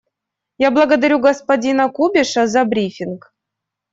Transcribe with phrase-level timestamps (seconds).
[0.57, 3.35] Я благодарю господина Кубиша за брифинг.